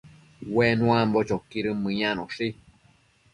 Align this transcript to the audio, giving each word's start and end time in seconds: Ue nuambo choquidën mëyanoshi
Ue 0.55 0.67
nuambo 0.79 1.19
choquidën 1.29 1.77
mëyanoshi 1.83 2.47